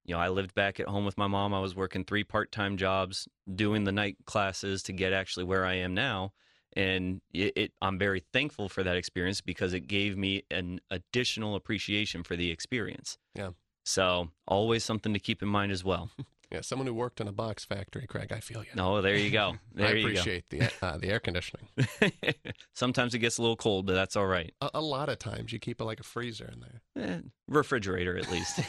[0.06, 1.54] You know, I lived back at home with my mom.
[1.54, 5.74] I was working three part-time jobs, doing the night classes to get actually where I
[5.74, 6.32] am now
[6.78, 11.56] and it, it I'm very thankful for that experience because it gave me an additional
[11.56, 13.18] appreciation for the experience.
[13.36, 13.52] Yeah.
[13.84, 16.12] So always something to keep in mind as well.
[16.52, 18.32] Yeah, someone who worked in a box factory, Craig.
[18.32, 18.70] I feel you.
[18.74, 19.56] No, there you go.
[19.74, 21.68] There I you appreciate the uh, the air conditioning.
[22.74, 24.54] Sometimes it gets a little cold, but that's all right.
[24.62, 26.82] A, a lot of times you keep it like a freezer in there.
[27.04, 28.60] Eh, refrigerator at least.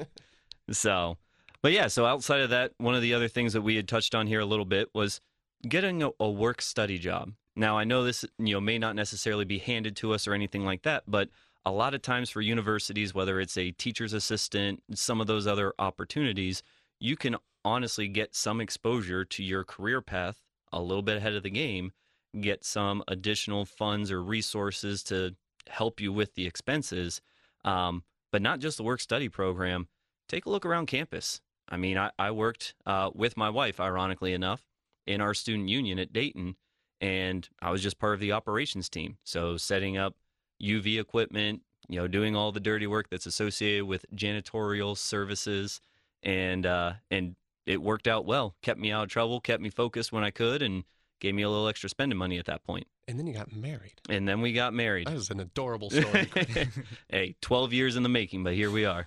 [0.70, 1.16] so,
[1.62, 4.14] but yeah, so outside of that, one of the other things that we had touched
[4.14, 5.20] on here a little bit was
[5.68, 7.32] getting a, a work study job.
[7.56, 10.64] Now, I know this, you know, may not necessarily be handed to us or anything
[10.64, 11.30] like that, but
[11.64, 15.72] a lot of times for universities, whether it's a teacher's assistant, some of those other
[15.78, 16.62] opportunities,
[17.04, 17.36] you can
[17.66, 20.38] honestly get some exposure to your career path
[20.72, 21.92] a little bit ahead of the game,
[22.40, 25.34] get some additional funds or resources to
[25.68, 27.20] help you with the expenses.
[27.62, 29.86] Um, but not just the work study program.
[30.28, 31.40] Take a look around campus.
[31.68, 34.64] I mean, I, I worked uh, with my wife, ironically enough,
[35.06, 36.56] in our student union at Dayton,
[37.02, 39.18] and I was just part of the operations team.
[39.24, 40.16] So setting up
[40.62, 45.80] UV equipment, you know, doing all the dirty work that's associated with janitorial services,
[46.24, 48.56] and uh, and it worked out well.
[48.62, 50.84] Kept me out of trouble, kept me focused when I could, and
[51.20, 52.86] gave me a little extra spending money at that point.
[53.06, 53.94] And then you got married.
[54.08, 55.06] And then we got married.
[55.06, 56.30] That is an adorable story.
[57.08, 59.06] Hey, 12 years in the making, but here we are.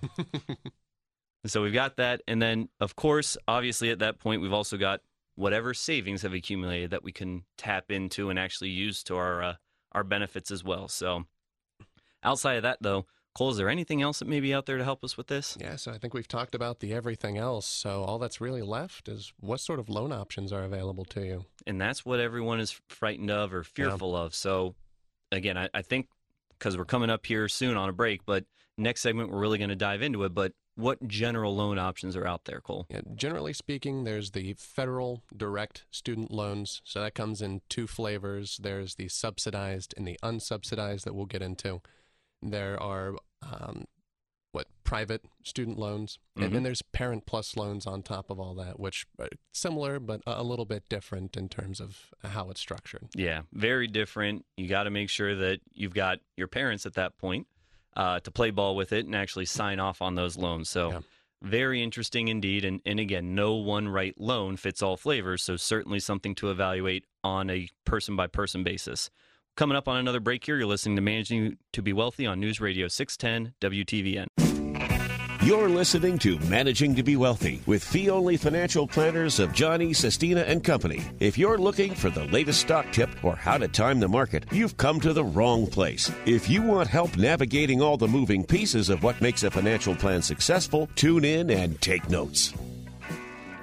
[1.46, 2.22] so we've got that.
[2.28, 5.00] And then, of course, obviously at that point, we've also got
[5.34, 9.54] whatever savings have accumulated that we can tap into and actually use to our, uh,
[9.92, 10.88] our benefits as well.
[10.88, 11.24] So
[12.22, 13.06] outside of that, though,
[13.38, 15.56] Cole, is there anything else that may be out there to help us with this?
[15.60, 17.66] yeah, so I think we've talked about the everything else.
[17.66, 21.44] So all that's really left is what sort of loan options are available to you.
[21.64, 24.34] and that's what everyone is frightened of or fearful of.
[24.34, 24.74] So,
[25.30, 26.08] again, I, I think
[26.58, 28.44] because we're coming up here soon on a break, but
[28.76, 30.34] next segment we're really going to dive into it.
[30.34, 32.86] But what general loan options are out there, Cole?
[32.90, 36.82] Yeah, generally speaking, there's the federal direct student loans.
[36.82, 38.58] So that comes in two flavors.
[38.60, 41.82] There's the subsidized and the unsubsidized that we'll get into.
[42.42, 43.14] There are
[43.50, 43.84] um,
[44.52, 46.52] what private student loans, and Mhm.
[46.54, 50.40] then there's parent plus loans on top of all that, which are similar but a
[50.40, 53.08] a little bit different in terms of how it's structured.
[53.14, 54.46] Yeah, very different.
[54.56, 57.46] You got to make sure that you've got your parents at that point
[57.96, 60.70] uh, to play ball with it and actually sign off on those loans.
[60.70, 61.00] So, Yeah.
[61.42, 62.64] very interesting indeed.
[62.64, 65.42] And, and again, no one right loan fits all flavors.
[65.42, 69.10] So, certainly something to evaluate on a person by person basis.
[69.58, 72.60] Coming up on another break here, you're listening to Managing to Be Wealthy on News
[72.60, 74.28] Radio 610 WTVN.
[75.42, 80.42] You're listening to Managing to Be Wealthy with fee only financial planners of Johnny, Sestina,
[80.42, 81.02] and Company.
[81.18, 84.76] If you're looking for the latest stock tip or how to time the market, you've
[84.76, 86.08] come to the wrong place.
[86.24, 90.22] If you want help navigating all the moving pieces of what makes a financial plan
[90.22, 92.54] successful, tune in and take notes.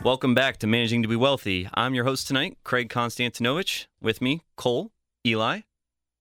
[0.04, 1.70] Welcome back to Managing to Be Wealthy.
[1.74, 3.86] I'm your host tonight, Craig Konstantinovich.
[4.02, 4.92] With me, Cole,
[5.26, 5.62] Eli.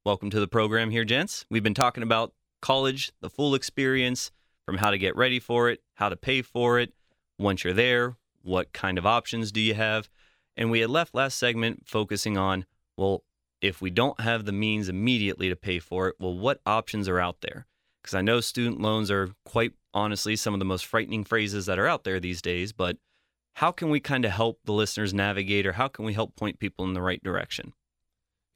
[0.06, 1.46] Welcome to the program here, gents.
[1.48, 4.32] We've been talking about college, the full experience,
[4.66, 6.92] from how to get ready for it, how to pay for it,
[7.38, 10.10] once you're there, what kind of options do you have?
[10.58, 12.66] And we had left last segment focusing on,
[12.98, 13.24] well,
[13.62, 17.18] if we don't have the means immediately to pay for it, well, what options are
[17.18, 17.64] out there?
[18.02, 21.78] Because I know student loans are quite honestly some of the most frightening phrases that
[21.78, 22.98] are out there these days, but
[23.54, 26.58] how can we kind of help the listeners navigate or how can we help point
[26.58, 27.72] people in the right direction?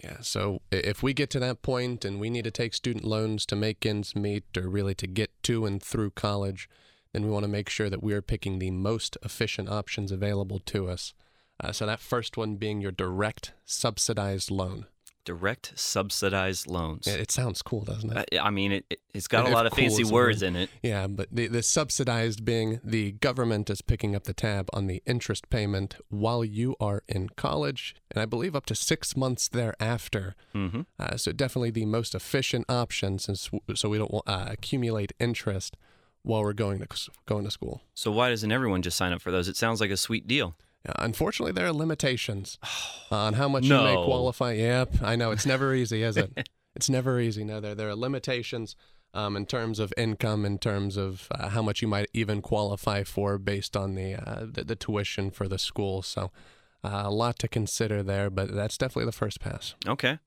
[0.02, 3.44] Yeah, so if we get to that point and we need to take student loans
[3.46, 6.68] to make ends meet or really to get to and through college,
[7.12, 10.60] then we want to make sure that we are picking the most efficient options available
[10.60, 11.14] to us.
[11.60, 14.86] Uh, so that first one being your direct subsidized loan.
[15.28, 17.06] Direct subsidized loans.
[17.06, 18.28] It, it sounds cool, doesn't it?
[18.32, 20.48] I I mean, it, it, it's got a lot of cool fancy words word.
[20.48, 20.70] in it.
[20.82, 25.02] Yeah, but the, the subsidized being the government is picking up the tab on the
[25.04, 30.34] interest payment while you are in college, and I believe up to six months thereafter.
[30.54, 35.76] hmm Uh, so definitely the most efficient option, since so we don't uh, accumulate interest
[36.22, 36.86] while we're going to
[37.26, 37.82] going to school.
[37.92, 39.46] So why doesn't everyone just sign up for those?
[39.46, 40.56] It sounds like a sweet deal.
[40.88, 42.58] Uh, unfortunately, there are limitations
[43.10, 44.52] on how much you may qualify.
[44.52, 46.48] Yep, I know it's never easy, is it?
[46.74, 47.44] it's never easy.
[47.44, 48.74] No, there there are limitations.
[49.14, 53.02] um, in terms of income, in terms of uh, how much you might even qualify
[53.04, 56.02] for based on the uh, the, the tuition for the school.
[56.02, 56.30] So
[56.84, 59.74] uh, a lot to consider there, but that's definitely the first pass.
[59.86, 60.18] Okay.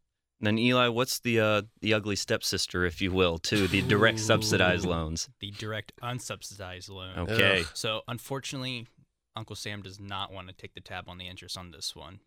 [0.41, 4.19] And then Eli, what's the uh, the ugly stepsister, if you will, to the direct
[4.19, 5.29] subsidized loans?
[5.39, 7.19] The direct unsubsidized loan.
[7.19, 7.63] Okay.
[7.75, 8.87] So unfortunately,
[9.35, 12.19] Uncle Sam does not want to take the tab on the interest on this one.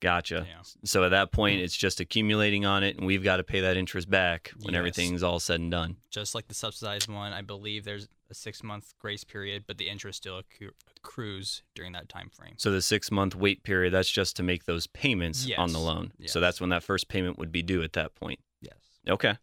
[0.00, 0.46] Gotcha.
[0.48, 0.62] Yeah.
[0.84, 3.76] So at that point, it's just accumulating on it, and we've got to pay that
[3.76, 4.78] interest back when Yes.
[4.78, 5.98] everything's all said and done.
[6.10, 9.90] Just like the subsidized one, I believe there's a six month grace period, but the
[9.90, 12.54] interest still accru- accrues during that time frame.
[12.56, 16.12] So the six month wait period, that's just to make those payments on the loan.
[16.18, 16.32] Yes.
[16.32, 18.40] So that's when that first payment would be due at that point.
[18.62, 18.78] Yes.
[19.06, 19.36] Okay.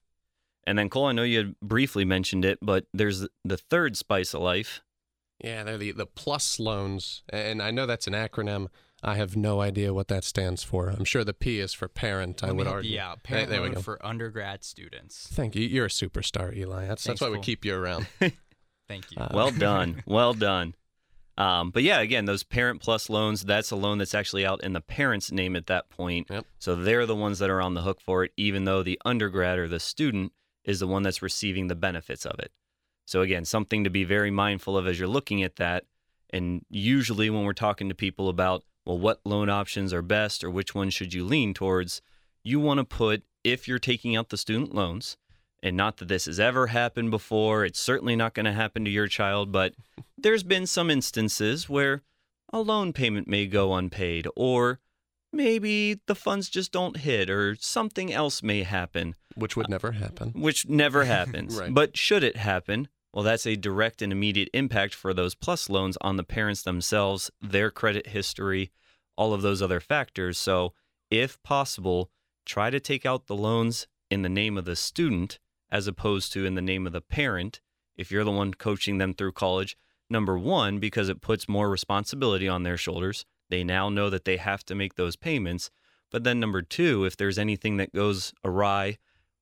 [0.66, 4.34] And then Cole, I know you had briefly mentioned it, but there's the third spice
[4.34, 4.82] of life.
[5.44, 7.24] Yeah, they're the, the plus loans.
[7.30, 8.68] And I know that's an acronym.
[9.04, 10.90] I have no idea what that stands for.
[10.90, 12.92] I'm sure the P is for parent, I Let would help argue.
[12.96, 13.20] you out.
[13.24, 15.28] There- Parent there loan for undergrad students.
[15.32, 15.68] Thank you.
[15.68, 16.88] You're a superstar, Eli.
[16.88, 17.44] That's, Thanks, that's why we Cole.
[17.44, 18.08] keep you around.
[18.88, 19.18] Thank you.
[19.22, 20.02] Uh, Well done.
[20.08, 20.74] well done.
[21.38, 24.74] Um, but yeah, again, those parent plus loans, that's a loan that's actually out in
[24.74, 26.26] the parent's name at that point.
[26.32, 26.46] Yep.
[26.58, 29.60] So they're the ones that are on the hook for it, even though the undergrad
[29.60, 30.32] or the student
[30.64, 32.52] is the one that's receiving the benefits of it.
[33.08, 35.86] So again, something to be very mindful of as you're looking at that.
[36.30, 40.52] And usually when we're talking to people about, well, what loan options are best or
[40.52, 42.02] which one should you lean towards,
[42.44, 45.16] you want to put, if you're taking out the student loans,
[45.64, 48.92] and not that this has ever happened before, it's certainly not going to happen to
[48.92, 49.74] your child, but
[50.18, 52.04] there's been some instances where
[52.52, 54.80] a loan payment may go unpaid, or
[55.32, 60.34] maybe the funds just don't hit, or something else may happen, which would never happen.
[60.36, 61.58] which never happens.
[61.58, 61.74] Right.
[61.74, 65.98] But should it happen, well, that's a direct and immediate impact for those plus loans
[66.02, 68.72] on the parents themselves, their credit history,
[69.16, 70.38] all of those other factors.
[70.38, 70.74] So,
[71.10, 72.12] if possible,
[72.46, 75.40] try to take out the loans in the name of the student
[75.70, 77.60] as opposed to in the name of the parent
[77.98, 79.76] if you're the one coaching them through college.
[80.10, 83.26] Number one, because it puts more responsibility on their shoulders.
[83.50, 85.70] They now know that they have to make those payments.
[86.12, 88.98] But then, number two, if there's anything that goes awry,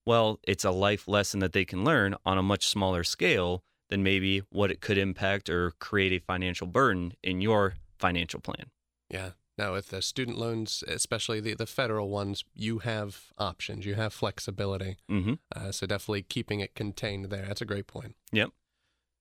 [0.06, 4.04] well, it's a life lesson that they can learn on a much smaller scale than
[4.04, 8.66] maybe what it could impact or create a financial burden in your financial plan.
[9.10, 9.32] Yeah.
[9.58, 14.14] Now, with the student loans, especially the, the federal ones, you have options, you have
[14.14, 14.98] flexibility.
[15.10, 15.34] Mm-hmm.
[15.56, 17.46] Uh, so definitely keeping it contained there.
[17.48, 18.16] That's a great point.
[18.34, 18.50] Yep.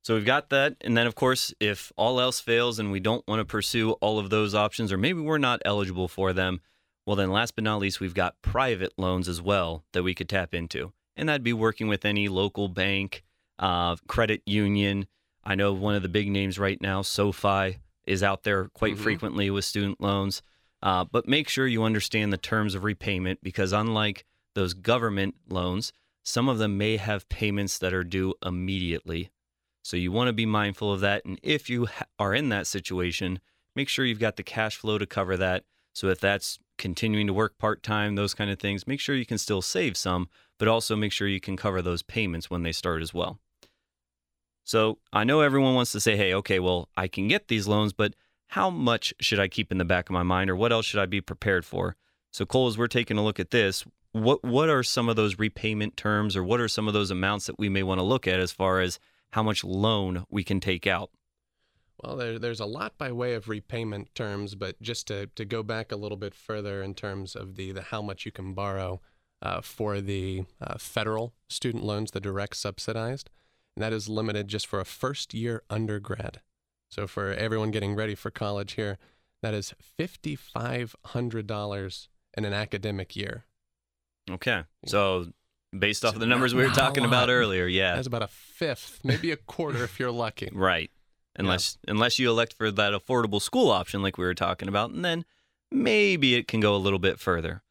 [0.02, 0.76] So we've got that.
[0.80, 4.18] And then, of course, if all else fails and we don't want to pursue all
[4.18, 6.60] of those options, or maybe we're not eligible for them,
[7.06, 10.28] well, then last but not least, we've got private loans as well that we could
[10.28, 10.92] tap into.
[11.16, 13.22] And that'd be working with any local bank,
[13.58, 15.06] uh, credit union.
[15.44, 18.98] I know one of the big names right now, SoFi, is out there quite Mhm.
[18.98, 20.42] frequently with student loans.
[20.82, 25.92] Uh, but make sure you understand the terms of repayment because, unlike those government loans,
[26.22, 29.30] some of them may have payments that are due immediately.
[29.82, 31.24] So you want to be mindful of that.
[31.24, 33.40] And if you ha- are in that situation,
[33.76, 35.64] make sure you've got the cash flow to cover that.
[35.94, 39.26] So if that's continuing to work part time, those kind of things, make sure you
[39.26, 42.72] can still save some, but also make sure you can cover those payments when they
[42.72, 43.38] start as well.
[44.64, 47.92] So I know everyone wants to say, hey, okay, well, I can get these loans,
[47.92, 48.14] but
[48.48, 51.00] how much should I keep in the back of my mind or what else should
[51.00, 51.96] I be prepared for?
[52.32, 55.38] So Cole, as we're taking a look at this, what what are some of those
[55.38, 58.28] repayment terms or what are some of those amounts that we may want to look
[58.28, 58.98] at as far as
[59.32, 61.10] how much loan we can take out?
[62.02, 65.62] Well, there, there's a lot by way of repayment terms, but just to, to go
[65.62, 69.00] back a little bit further in terms of the, the how much you can borrow
[69.40, 73.30] uh, for the uh, federal student loans, the direct subsidized,
[73.76, 76.40] and that is limited just for a first year undergrad.
[76.90, 78.98] So for everyone getting ready for college here,
[79.42, 83.44] that is $5,500 in an academic year.
[84.30, 84.64] Okay.
[84.86, 85.26] So
[85.76, 87.96] based off So of the numbers we were talking about earlier, yeah.
[87.96, 90.48] That's about a fifth, maybe a quarter if you're lucky.
[90.54, 90.90] Right.
[91.36, 95.04] Unless unless you elect for that affordable school option like we were talking about, and
[95.04, 95.24] then
[95.70, 97.62] maybe it can go a little bit further.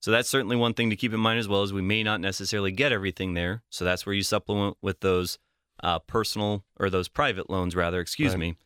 [0.00, 2.20] So that's certainly one thing to keep in mind as well as we may not
[2.20, 3.62] necessarily get everything there.
[3.70, 5.38] So that's where you supplement with those
[5.82, 8.38] uh, personal or those private loans rather, excuse Right.
[8.40, 8.56] me.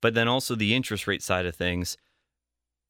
[0.00, 1.96] But then also the interest rate side of things.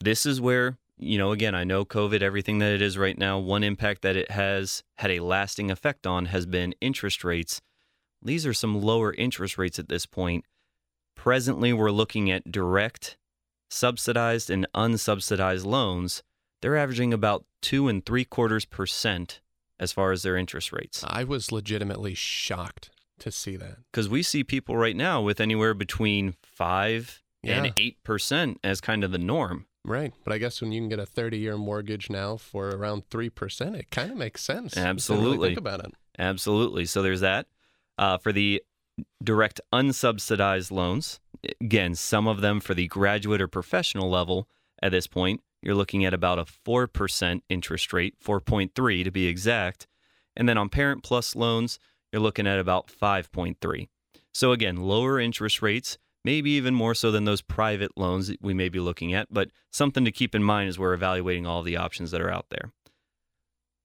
[0.01, 3.39] This is where, you know, again, I know COVID, everything that it is right now,
[3.39, 7.63] one impact that it has had a lasting effect on has been interest rates.
[8.21, 10.45] These are some lower interest rates at this point.
[11.17, 13.17] Presently, we're looking at direct,
[13.71, 16.23] subsidized, and unsubsidized loans.
[16.63, 19.41] They're averaging about two and three quarters percent
[19.81, 21.05] as far as their interest rates.
[21.07, 23.79] I was legitimately shocked to see that.
[23.91, 27.65] Because we see people right now with anywhere between five Yeah.
[27.65, 29.67] and eight percent as kind of the norm.
[29.85, 30.13] Right.
[30.25, 33.75] But I guess when you can get a 30 year mortgage now for around 3%,
[33.79, 34.75] it kind of makes sense.
[34.77, 35.49] you really Absolutely.
[35.51, 35.93] Think about it.
[36.19, 36.87] Absolutely.
[36.87, 37.47] So there's that.
[37.99, 38.63] Uh, for the
[39.23, 41.21] direct unsubsidized loans,
[41.61, 44.49] again, some of them for the graduate or professional level
[44.83, 49.87] at this point, you're looking at about a 4% interest rate, 4.3 to be exact.
[50.37, 51.79] And then on Parent Plus loans,
[52.13, 53.89] you're looking at about 5.3.
[54.33, 58.53] So again, lower interest rates, maybe even more so than those private loans that we
[58.53, 61.77] may be looking at, but something to keep in mind as we're evaluating all the
[61.77, 62.73] options that are out there.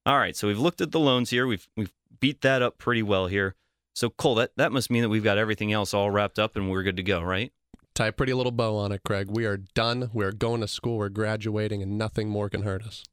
[0.06, 1.46] All right, so we've looked at the loans here.
[1.46, 3.56] We've we've beat that up pretty well here.
[3.94, 6.70] So Cole, that, that must mean that we've got everything else all wrapped up and
[6.70, 7.52] we're good to go, right?
[7.94, 9.28] Tie a pretty little bow on it, Craig.
[9.30, 10.10] We are done.
[10.14, 10.98] We're going to school.
[10.98, 13.04] We're graduating, and nothing more can hurt us.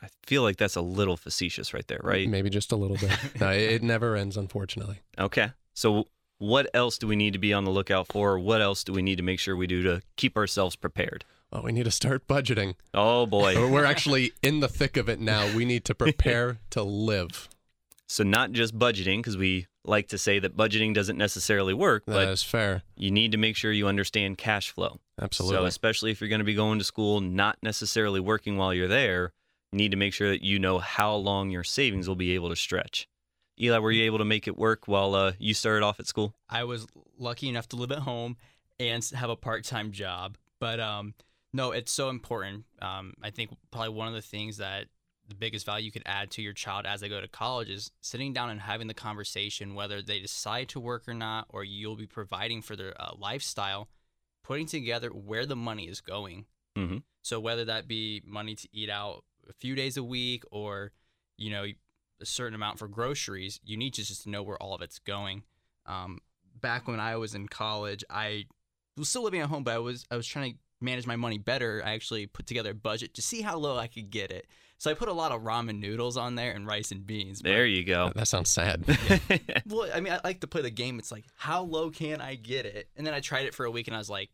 [0.00, 2.28] I feel like that's a little facetious right there, right?
[2.28, 3.16] Maybe just a little bit.
[3.40, 5.00] no, it never ends, unfortunately.
[5.18, 5.50] Okay.
[5.74, 6.06] So
[6.38, 8.32] what else do we need to be on the lookout for?
[8.32, 11.24] Or what else do we need to make sure we do to keep ourselves prepared?
[11.52, 12.74] Well, we need to start budgeting.
[12.92, 13.70] Oh boy.
[13.70, 15.54] We're actually in the thick of it now.
[15.54, 17.48] We need to prepare to live.
[18.08, 22.12] So not just budgeting because we like to say that budgeting doesn't necessarily work, That
[22.12, 22.82] but is fair.
[22.96, 25.00] you need to make sure you understand cash flow.
[25.20, 25.56] Absolutely.
[25.58, 28.88] So especially if you're going to be going to school, not necessarily working while you're
[28.88, 29.32] there,
[29.72, 32.48] you need to make sure that you know how long your savings will be able
[32.50, 33.08] to stretch.
[33.60, 36.34] Eli, were you able to make it work while uh, you started off at school?
[36.48, 36.86] I was
[37.18, 38.36] lucky enough to live at home
[38.78, 40.36] and have a part-time job.
[40.60, 41.14] But um,
[41.52, 42.64] no, it's so important.
[42.80, 44.86] Um, I think probably one of the things that
[45.32, 47.90] the biggest value you could add to your child as they go to college is
[48.02, 51.96] sitting down and having the conversation, whether they decide to work or not, or you'll
[51.96, 53.88] be providing for their uh, lifestyle,
[54.44, 56.44] putting together where the money is going.
[56.76, 56.98] Mm-hmm.
[57.22, 60.92] So whether that be money to eat out a few days a week or,
[61.38, 61.64] you know,
[62.20, 65.44] a certain amount for groceries, you need to just know where all of it's going.
[65.86, 66.18] Um,
[66.60, 68.44] back when I was in college, I
[68.98, 71.38] was still living at home, but I was I was trying to manage my money
[71.38, 71.82] better.
[71.84, 74.46] I actually put together a budget to see how low I could get it.
[74.78, 77.40] So I put a lot of ramen noodles on there and rice and beans.
[77.40, 78.10] There you go.
[78.16, 78.84] that sounds sad.
[79.68, 80.98] well, I mean, I like to play the game.
[80.98, 82.88] It's like, how low can I get it?
[82.96, 84.30] And then I tried it for a week, and I was like,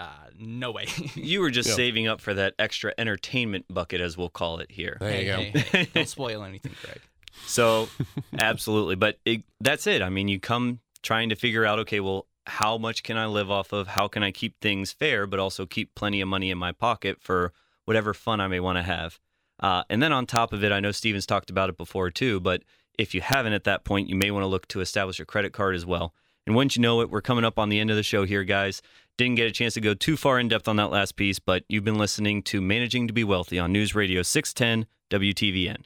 [0.00, 0.86] uh, no way.
[1.14, 1.76] you were just Yeah.
[1.76, 4.96] saving up for that extra entertainment bucket, as we'll call it here.
[5.00, 5.36] There you go.
[5.36, 7.00] Hey, hey, hey, don't spoil anything, Craig.
[7.46, 7.88] So,
[8.38, 8.96] absolutely.
[8.96, 10.02] But it, that's it.
[10.02, 13.50] I mean, you come trying to figure out, okay, well, how much can I live
[13.50, 13.88] off of?
[13.88, 17.18] How can I keep things fair, but also keep plenty of money in my pocket
[17.20, 17.52] for
[17.84, 19.18] whatever fun I may want to have?
[19.60, 22.40] Uh, and then on top of it, I know Steven's talked about it before too,
[22.40, 22.62] but
[22.98, 25.52] if you haven't at that point, you may want to look to establish a credit
[25.52, 26.14] card as well.
[26.46, 28.44] And once you know it, we're coming up on the end of the show here,
[28.44, 28.80] guys.
[29.18, 31.64] Didn't get a chance to go too far in depth on that last piece, but
[31.68, 35.82] you've been listening to Managing to Be Wealthy on News Radio 610 WTVN.